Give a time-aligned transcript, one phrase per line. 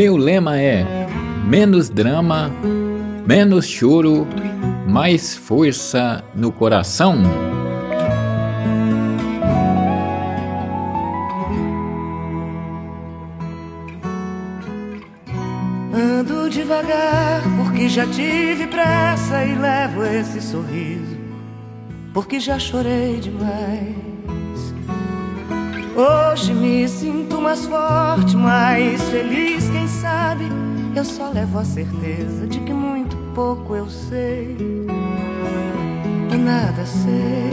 [0.00, 0.82] Meu lema é
[1.44, 2.50] menos drama,
[3.26, 4.26] menos choro,
[4.88, 7.18] mais força no coração.
[15.92, 21.18] Ando devagar porque já tive pressa e levo esse sorriso
[22.14, 23.94] porque já chorei demais.
[26.00, 30.48] Hoje me sinto mais forte, mais feliz, quem sabe?
[30.96, 34.56] Eu só levo a certeza de que muito pouco eu sei
[36.32, 37.50] e nada sei.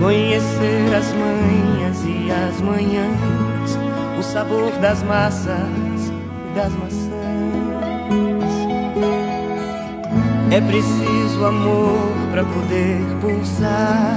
[0.00, 3.78] Conhecer as manhas e as manhãs,
[4.18, 6.10] o sabor das massas
[6.50, 7.14] e das maçãs.
[10.50, 14.16] É preciso amor para poder pulsar,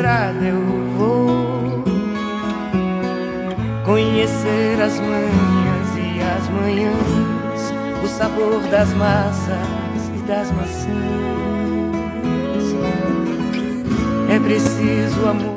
[0.00, 0.60] estrada eu
[0.96, 1.84] vou.
[3.84, 9.58] Conhecer as manhãs e as manhãs, o sabor das massas
[10.16, 10.90] e das maçãs.
[14.30, 15.40] É preciso amor.